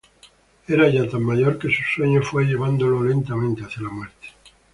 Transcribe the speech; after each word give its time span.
Era 0.77 0.89
ya 0.89 1.07
tan 1.07 1.21
mayor 1.23 1.59
que 1.59 1.67
su 1.69 1.83
sueño 1.83 2.23
fue 2.23 2.45
llevándolo 2.45 3.03
lentamente 3.03 3.61
hacia 3.65 3.83
la 3.83 3.89
muerte. 3.89 4.29